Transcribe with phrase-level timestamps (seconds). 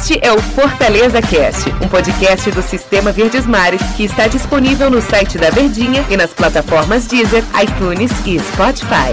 [0.00, 5.02] Este é o Fortaleza Cast, um podcast do Sistema Verdes Mares que está disponível no
[5.02, 9.12] site da Verdinha e nas plataformas Deezer, iTunes e Spotify.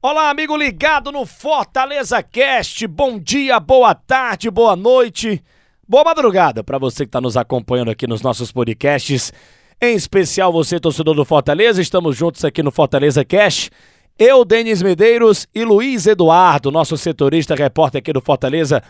[0.00, 2.86] Olá, amigo ligado no Fortaleza Cast.
[2.86, 5.44] Bom dia, boa tarde, boa noite,
[5.86, 9.34] boa madrugada para você que está nos acompanhando aqui nos nossos podcasts.
[9.78, 13.70] Em especial você, torcedor do Fortaleza, estamos juntos aqui no Fortaleza Cast.
[14.18, 18.82] Eu, Denis Medeiros e Luiz Eduardo, nosso setorista, repórter aqui do Fortaleza,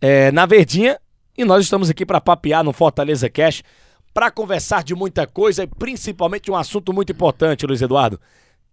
[0.00, 0.98] é, na Verdinha.
[1.36, 3.62] E nós estamos aqui para papear no Fortaleza Cash,
[4.14, 8.18] para conversar de muita coisa e principalmente um assunto muito importante, Luiz Eduardo.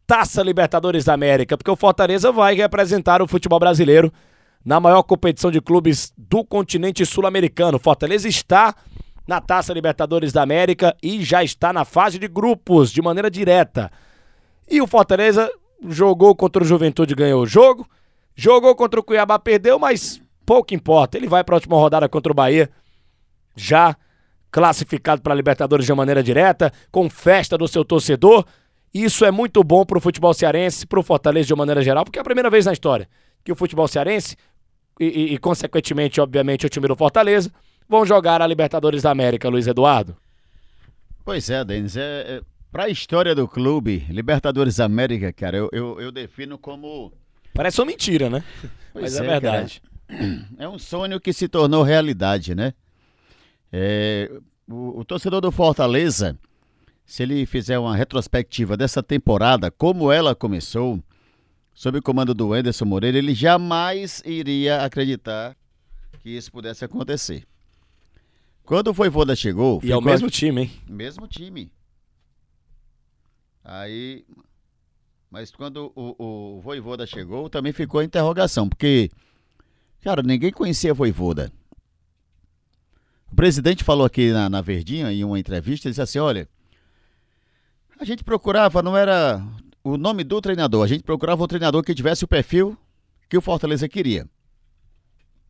[0.07, 4.11] Taça Libertadores da América, porque o Fortaleza vai representar o futebol brasileiro
[4.63, 7.79] na maior competição de clubes do continente sul-americano.
[7.79, 8.73] Fortaleza está
[9.27, 13.91] na Taça Libertadores da América e já está na fase de grupos de maneira direta.
[14.69, 15.51] E o Fortaleza
[15.89, 17.87] jogou contra o Juventude, ganhou o jogo.
[18.35, 21.17] Jogou contra o Cuiabá, perdeu, mas pouco importa.
[21.17, 22.69] Ele vai para a última rodada contra o Bahia,
[23.55, 23.95] já
[24.51, 28.45] classificado para a Libertadores de maneira direta, com festa do seu torcedor.
[28.93, 32.19] Isso é muito bom para o futebol cearense, para o Fortaleza de maneira geral, porque
[32.19, 33.07] é a primeira vez na história
[33.43, 34.37] que o futebol cearense
[34.99, 37.51] e, e, e, consequentemente, obviamente, o time do Fortaleza
[37.89, 40.15] vão jogar a Libertadores da América, Luiz Eduardo.
[41.25, 41.97] Pois é, Denis.
[41.97, 46.57] É, é, para a história do clube, Libertadores da América, cara, eu, eu, eu defino
[46.57, 47.11] como.
[47.53, 48.43] Parece uma mentira, né?
[48.93, 49.81] Pois Mas é, é verdade.
[49.81, 49.92] Cara.
[50.57, 52.73] É um sonho que se tornou realidade, né?
[53.71, 54.31] É,
[54.67, 56.37] o, o, torcedor do Fortaleza,
[57.05, 61.01] se ele fizer uma retrospectiva dessa temporada, como ela começou,
[61.73, 65.55] sob o comando do Anderson Moreira, ele jamais iria acreditar
[66.21, 67.45] que isso pudesse acontecer.
[68.63, 69.81] Quando o Voivoda chegou...
[69.83, 70.37] E é o mesmo aqui...
[70.37, 70.71] time, hein?
[70.87, 71.71] Mesmo time.
[73.63, 74.23] Aí...
[75.29, 76.15] Mas quando o,
[76.57, 79.09] o Voivoda chegou, também ficou a interrogação, porque
[80.03, 81.49] Cara, ninguém conhecia Voivoda.
[83.31, 86.47] O presidente falou aqui na, na Verdinha, em uma entrevista, ele disse assim: olha,
[87.97, 89.41] a gente procurava, não era
[89.81, 92.77] o nome do treinador, a gente procurava um treinador que tivesse o perfil
[93.29, 94.29] que o Fortaleza queria.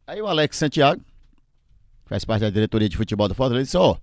[0.06, 1.02] Aí o Alex Santiago,
[2.06, 3.98] faz parte da diretoria de futebol do Fortaleza, disse: ó, oh,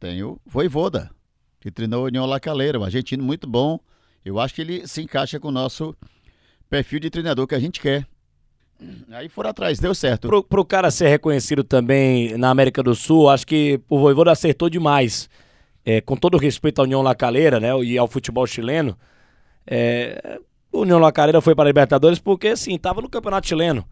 [0.00, 1.10] tem o Voivoda,
[1.60, 3.78] que treinou o União Lacaleira, um argentino muito bom.
[4.24, 5.94] Eu acho que ele se encaixa com o nosso
[6.70, 8.08] perfil de treinador que a gente quer.
[9.10, 10.28] Aí foram atrás, deu certo.
[10.28, 14.68] Pro, pro cara ser reconhecido também na América do Sul, acho que o Voivoda acertou
[14.68, 15.28] demais.
[15.84, 18.98] É, com todo respeito à União Lacaleira, né, e ao futebol chileno,
[19.64, 20.40] é,
[20.72, 23.84] o União Lacaleira foi para a Libertadores porque, assim, tava no Campeonato Chileno.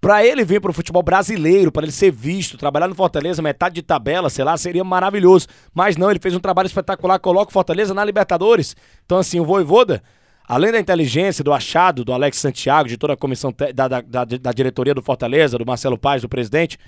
[0.00, 3.76] Para ele vir para o futebol brasileiro, para ele ser visto, trabalhar no Fortaleza, metade
[3.76, 5.46] de tabela, sei lá, seria maravilhoso.
[5.72, 8.76] Mas não, ele fez um trabalho espetacular, coloca o Fortaleza na Libertadores.
[9.06, 10.02] Então, assim, o Voivoda
[10.46, 14.24] além da inteligência, do achado do Alex Santiago, de toda a comissão da, da, da,
[14.24, 16.78] da diretoria do Fortaleza, do Marcelo Paz, do presidente,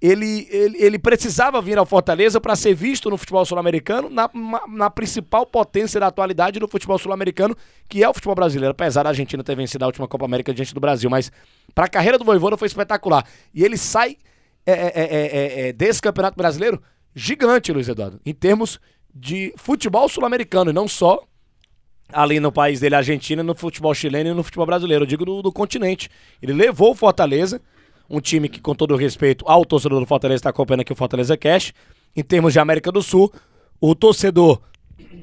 [0.00, 4.30] ele, ele, ele precisava vir ao Fortaleza para ser visto no futebol sul-americano, na,
[4.66, 7.54] na principal potência da atualidade do futebol sul-americano,
[7.86, 10.72] que é o futebol brasileiro, apesar da Argentina ter vencido a última Copa América diante
[10.72, 11.10] do Brasil.
[11.10, 11.30] Mas
[11.74, 13.26] para a carreira do Voivoda foi espetacular.
[13.52, 14.16] E ele sai
[14.64, 16.80] é, é, é, é, desse campeonato brasileiro
[17.14, 18.80] gigante, Luiz Eduardo, em termos
[19.14, 21.22] de futebol sul-americano, e não só
[22.12, 25.42] ali no país dele, Argentina, no futebol chileno e no futebol brasileiro, eu digo do,
[25.42, 26.08] do continente.
[26.42, 27.60] Ele levou o Fortaleza,
[28.08, 31.36] um time que, com todo respeito ao torcedor do Fortaleza, está acompanhando aqui o Fortaleza
[31.36, 31.72] Cash,
[32.14, 33.32] em termos de América do Sul,
[33.80, 34.60] o torcedor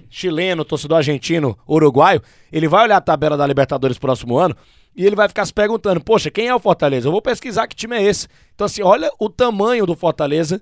[0.10, 2.22] chileno, torcedor argentino, uruguaio,
[2.52, 4.56] ele vai olhar a tabela da Libertadores próximo ano
[4.96, 7.08] e ele vai ficar se perguntando, poxa, quem é o Fortaleza?
[7.08, 8.28] Eu vou pesquisar que time é esse.
[8.56, 10.62] Então assim, olha o tamanho do Fortaleza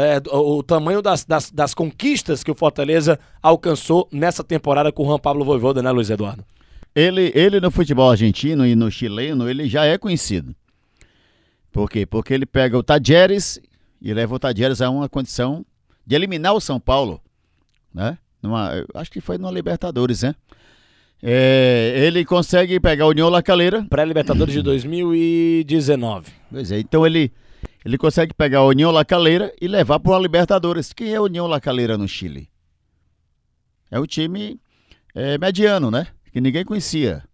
[0.00, 5.02] é, o, o, tamanho das, das, das, conquistas que o Fortaleza alcançou nessa temporada com
[5.02, 6.44] o Juan Pablo Voivoda, né, Luiz Eduardo?
[6.94, 10.54] Ele, ele no futebol argentino e no chileno, ele já é conhecido.
[11.72, 12.04] Por quê?
[12.04, 13.60] Porque ele pega o Tajeres
[14.02, 15.64] e leva o Tajeres a uma condição
[16.06, 17.20] de eliminar o São Paulo,
[17.94, 18.18] né?
[18.42, 20.34] Numa, acho que foi no Libertadores, né?
[21.22, 23.86] É, ele consegue pegar o União Lacaleira.
[23.88, 26.32] Pré-Libertadores de 2019.
[26.50, 27.30] Pois é, então ele
[27.84, 30.92] ele consegue pegar a União Lacaleira e levar para a Libertadores.
[30.92, 32.50] Quem é a União Lacaleira no Chile?
[33.90, 34.60] É o time
[35.14, 36.08] é, mediano, né?
[36.32, 37.24] Que ninguém conhecia.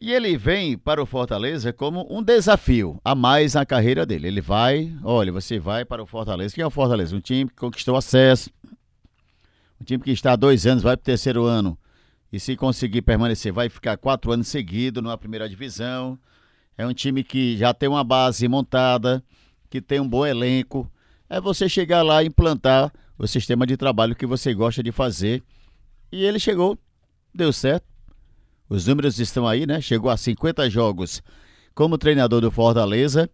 [0.00, 4.26] E ele vem para o Fortaleza como um desafio a mais na carreira dele.
[4.26, 6.54] Ele vai, olha, você vai para o Fortaleza.
[6.54, 7.14] Quem é o Fortaleza?
[7.14, 8.50] Um time que conquistou acesso.
[9.80, 11.78] Um time que está há dois anos, vai para o terceiro ano.
[12.32, 16.18] E se conseguir permanecer, vai ficar quatro anos seguidos numa primeira divisão.
[16.76, 19.22] É um time que já tem uma base montada,
[19.70, 20.90] que tem um bom elenco.
[21.28, 25.42] É você chegar lá e implantar o sistema de trabalho que você gosta de fazer.
[26.10, 26.78] E ele chegou,
[27.32, 27.86] deu certo.
[28.68, 29.80] Os números estão aí, né?
[29.80, 31.22] Chegou a 50 jogos
[31.74, 33.28] como treinador do Fortaleza.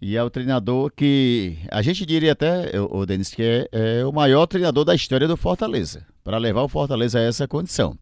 [0.00, 4.12] E é o treinador que a gente diria até, o Denis, que é, é, o
[4.12, 7.96] maior treinador da história do Fortaleza, para levar o Fortaleza a essa condição.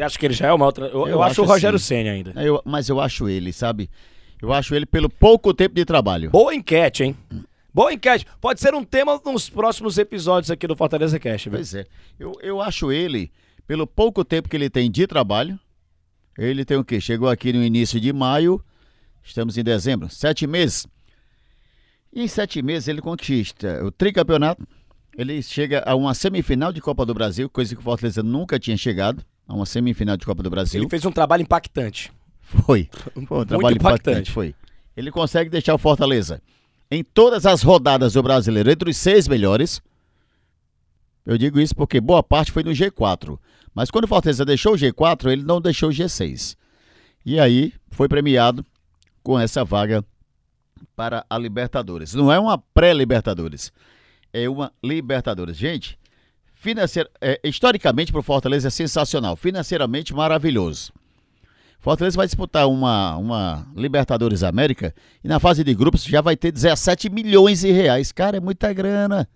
[0.00, 1.02] Você acha que ele já é o maior treinador?
[1.02, 2.32] Eu, eu, eu, acho, acho o Rogério Senna ainda.
[2.42, 3.90] Eu, mas eu acho ele, sabe?
[4.40, 6.30] Eu acho ele pelo pouco tempo de trabalho.
[6.30, 7.16] Boa enquete, hein?
[7.72, 8.26] Boa enquete.
[8.40, 11.50] Pode ser um tema nos próximos episódios aqui do Fortaleza Cast.
[11.50, 11.58] Viu?
[11.58, 11.84] Pois é.
[12.18, 13.30] Eu, eu acho ele,
[13.66, 15.60] pelo pouco tempo que ele tem de trabalho,
[16.38, 16.98] ele tem o quê?
[16.98, 18.64] Chegou aqui no início de maio,
[19.22, 20.86] estamos em dezembro, sete meses.
[22.10, 24.66] E em sete meses ele conquista o tricampeonato,
[25.14, 28.78] ele chega a uma semifinal de Copa do Brasil, coisa que o Fortaleza nunca tinha
[28.78, 30.80] chegado, a uma semifinal de Copa do Brasil.
[30.80, 32.12] Ele fez um trabalho impactante.
[32.40, 32.88] Foi.
[33.26, 33.80] Foi um trabalho impactante.
[33.80, 34.30] impactante.
[34.30, 34.54] Foi.
[34.96, 36.40] Ele consegue deixar o Fortaleza
[36.88, 39.82] em todas as rodadas do brasileiro entre os seis melhores.
[41.26, 43.38] Eu digo isso porque boa parte foi no G4.
[43.74, 46.56] Mas quando o Fortaleza deixou o G4, ele não deixou o G6.
[47.26, 48.64] E aí foi premiado
[49.22, 50.04] com essa vaga
[50.94, 52.14] para a Libertadores.
[52.14, 53.72] Não é uma pré-Libertadores,
[54.32, 55.56] é uma Libertadores.
[55.56, 55.98] Gente,
[56.60, 60.92] financeir, é, historicamente para o Fortaleza é sensacional, financeiramente maravilhoso.
[61.80, 66.52] Fortaleza vai disputar uma, uma Libertadores América e na fase de grupos já vai ter
[66.52, 68.12] 17 milhões de reais.
[68.12, 69.26] Cara, é muita grana.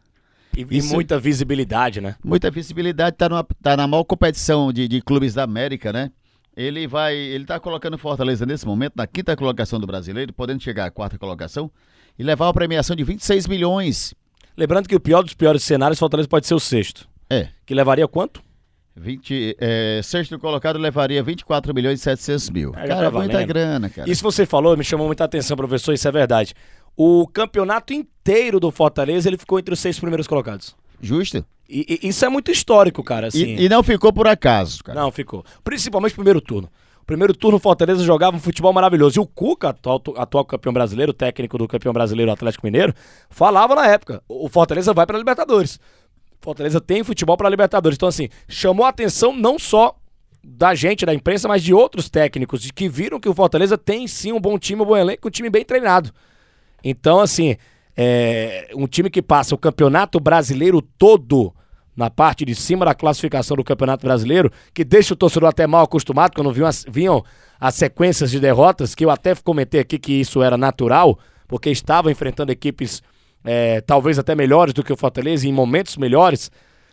[0.54, 2.16] E, e muita visibilidade, né?
[2.22, 6.12] Muita visibilidade, tá, numa, tá na maior competição de, de clubes da América, né?
[6.54, 7.16] Ele vai.
[7.16, 11.18] Ele tá colocando Fortaleza nesse momento na quinta colocação do brasileiro, podendo chegar à quarta
[11.18, 11.70] colocação
[12.16, 14.14] e levar uma premiação de 26 milhões.
[14.56, 17.08] Lembrando que o pior dos piores cenários, Fortaleza pode ser o sexto.
[17.28, 17.48] É.
[17.64, 18.42] Que levaria quanto?
[18.96, 22.70] 20, é, sexto colocado levaria 24 milhões e 700 mil.
[22.76, 24.08] É, cara, tá é muita grana, cara.
[24.08, 26.54] Isso você falou, me chamou muita atenção, professor, isso é verdade.
[26.96, 30.76] O campeonato inteiro do Fortaleza, ele ficou entre os seis primeiros colocados.
[31.00, 31.44] Justo.
[31.68, 33.28] E, e isso é muito histórico, cara.
[33.28, 33.56] Assim.
[33.56, 35.00] E, e, não ficou por acaso, cara.
[35.00, 35.44] Não, ficou.
[35.64, 36.70] Principalmente no primeiro turno.
[37.02, 39.18] O primeiro turno, o Fortaleza jogava um futebol maravilhoso.
[39.18, 42.94] E o Cuca, atual, atual campeão brasileiro, técnico do campeão brasileiro Atlético Mineiro,
[43.28, 45.80] falava na época: o Fortaleza vai para Libertadores.
[46.44, 47.96] Fortaleza tem futebol para Libertadores.
[47.96, 49.96] Então, assim, chamou a atenção não só
[50.44, 54.06] da gente, da imprensa, mas de outros técnicos, de que viram que o Fortaleza tem
[54.06, 56.12] sim um bom time, um bom elenco, um time bem treinado.
[56.84, 57.56] Então, assim,
[57.96, 61.50] é um time que passa o campeonato brasileiro todo
[61.96, 65.84] na parte de cima da classificação do Campeonato Brasileiro, que deixa o torcedor até mal
[65.84, 67.24] acostumado, quando vinham as, vinham
[67.58, 72.10] as sequências de derrotas, que eu até comentei aqui que isso era natural, porque estava
[72.10, 73.00] enfrentando equipes
[73.44, 76.50] é, talvez até melhores do que o Fortaleza, em momentos melhores,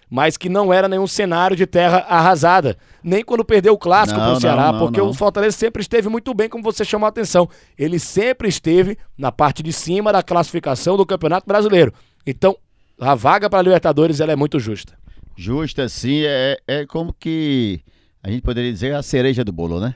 [0.10, 2.78] mas que não era nenhum cenário de terra arrasada.
[3.02, 5.10] Nem quando perdeu o clássico para o Ceará, não, não, porque não.
[5.10, 7.50] o Fortaleza sempre esteve muito bem, como você chamou a atenção.
[7.80, 11.94] Ele sempre esteve na parte de cima da classificação do Campeonato Brasileiro.
[12.28, 12.58] Então,
[13.00, 15.00] a vaga para a Libertadores ela é muito justa.
[15.38, 16.24] Justa, sim.
[16.26, 17.80] É, é como que
[18.22, 19.96] a gente poderia dizer a cereja do bolo, né?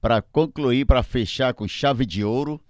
[0.00, 2.60] Para concluir, para fechar com chave de ouro,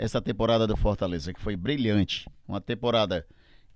[0.00, 2.26] essa temporada do Fortaleza, que foi brilhante.
[2.48, 3.26] Uma temporada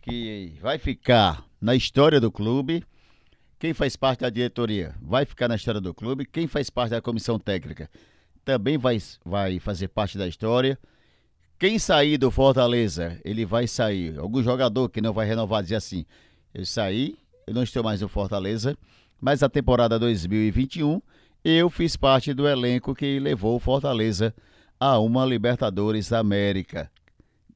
[0.00, 2.82] que vai ficar na história do clube.
[3.58, 6.24] Quem faz parte da diretoria vai ficar na história do clube.
[6.24, 7.90] Quem faz parte da comissão técnica
[8.42, 10.78] também vai, vai fazer parte da história.
[11.58, 14.18] Quem sair do Fortaleza, ele vai sair.
[14.18, 16.06] Algum jogador que não vai renovar dizer assim:
[16.54, 18.74] eu saí, eu não estou mais no Fortaleza,
[19.20, 21.02] mas a temporada 2021
[21.44, 24.34] eu fiz parte do elenco que levou o Fortaleza
[24.84, 26.90] a uma Libertadores da América.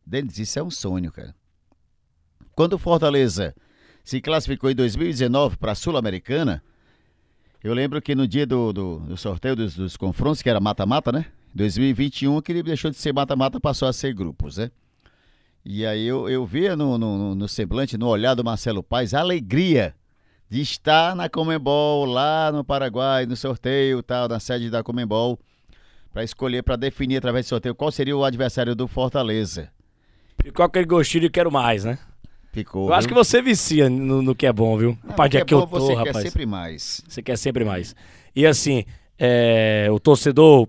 [0.06, 1.34] Denis, isso é um sonho, cara.
[2.54, 3.54] Quando o Fortaleza
[4.02, 6.62] se classificou em 2019 para a Sul-Americana,
[7.62, 11.12] eu lembro que no dia do, do, do sorteio dos, dos, confrontos, que era mata-mata,
[11.12, 11.26] né?
[11.54, 14.70] 2021, que ele deixou de ser mata-mata, passou a ser grupos, né?
[15.62, 19.20] E aí eu, eu via no, no, no semblante, no olhar do Marcelo Paes, a
[19.20, 19.94] alegria
[20.48, 25.38] de estar na Comembol, lá no Paraguai, no sorteio, tal, na sede da Comembol
[26.18, 29.70] para escolher, para definir através do sorteio qual seria o adversário do Fortaleza.
[30.42, 31.96] Ficou aquele gostinho de quero mais, né?
[32.50, 32.82] Ficou.
[32.82, 32.94] Eu viu?
[32.96, 34.98] acho que você vicia no, no, que é bom, viu?
[35.04, 36.16] Não, a é que, é eu tô, você rapaz.
[36.16, 37.04] Você quer sempre mais.
[37.08, 37.94] Você quer sempre mais.
[38.34, 38.84] E assim,
[39.16, 40.66] é, o torcedor,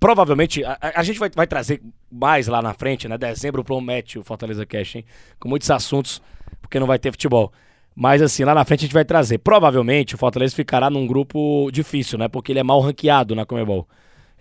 [0.00, 3.18] provavelmente, a, a, gente vai, vai trazer mais lá na frente, né?
[3.18, 5.04] Dezembro promete o Fortaleza Cash, hein?
[5.38, 6.22] Com muitos assuntos,
[6.62, 7.52] porque não vai ter futebol.
[7.94, 9.36] Mas assim, lá na frente a gente vai trazer.
[9.38, 12.28] Provavelmente o Fortaleza ficará num grupo difícil, né?
[12.28, 13.86] Porque ele é mal ranqueado na Comebol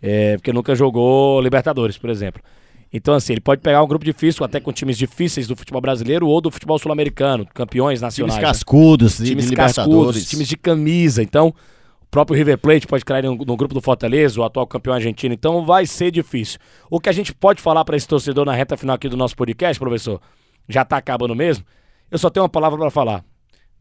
[0.06, 2.42] é, porque nunca jogou Libertadores, por exemplo.
[2.94, 6.28] Então, assim, ele pode pegar um grupo difícil, até com times difíceis do futebol brasileiro
[6.28, 8.36] ou do futebol sul-americano, campeões nacionais.
[8.36, 8.54] Times né?
[8.54, 9.26] cascudos, né?
[9.26, 11.24] times de cascudos, times de camisa.
[11.24, 14.94] Então, o próprio River Plate pode cair no, no, grupo do Fortaleza, o atual campeão
[14.94, 15.34] argentino.
[15.34, 16.60] Então, vai ser difícil.
[16.90, 19.36] O que a gente pode falar para esse torcedor na reta final aqui do nosso
[19.36, 20.22] podcast, professor,
[20.70, 21.66] já está acabando mesmo.
[22.10, 23.26] Eu só tenho uma palavra para falar: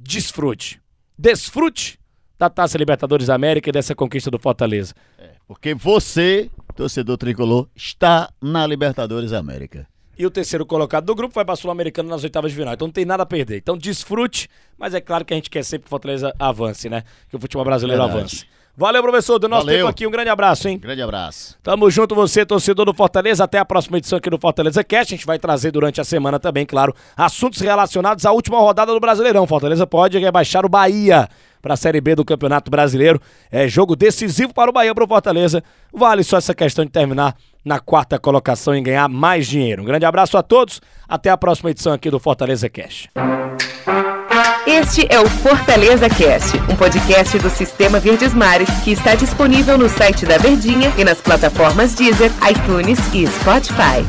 [0.00, 0.80] desfrute.
[1.16, 2.00] Desfrute
[2.36, 4.94] da Taça Libertadores América e dessa conquista do Fortaleza.
[5.18, 9.86] É, porque você torcedor tricolor está na Libertadores América.
[10.16, 12.74] E o terceiro colocado do grupo vai para a Sul-Americana nas oitavas de final.
[12.74, 13.56] Então não tem nada a perder.
[13.56, 14.48] Então desfrute,
[14.78, 17.02] mas é claro que a gente quer sempre que o Fortaleza avance, né?
[17.28, 18.20] Que o futebol brasileiro Verdade.
[18.20, 18.46] avance.
[18.76, 19.38] Valeu, professor.
[19.38, 19.78] Do nosso Valeu.
[19.80, 20.78] tempo aqui, um grande abraço, hein?
[20.78, 21.56] Grande abraço.
[21.62, 23.44] Tamo junto, você, torcedor do Fortaleza.
[23.44, 25.14] Até a próxima edição aqui do Fortaleza Cast.
[25.14, 28.98] A gente vai trazer durante a semana também, claro, assuntos relacionados à última rodada do
[28.98, 29.46] Brasileirão.
[29.46, 31.28] Fortaleza pode rebaixar o Bahia
[31.64, 33.18] para a Série B do Campeonato Brasileiro.
[33.50, 35.64] É jogo decisivo para o Bahia, para o Fortaleza.
[35.90, 39.82] Vale só essa questão de terminar na quarta colocação e ganhar mais dinheiro.
[39.82, 40.82] Um grande abraço a todos.
[41.08, 43.10] Até a próxima edição aqui do Fortaleza Cast.
[44.66, 49.88] Este é o Fortaleza Cast, um podcast do Sistema Verdes Mares que está disponível no
[49.88, 54.04] site da Verdinha e nas plataformas Deezer, iTunes e Spotify.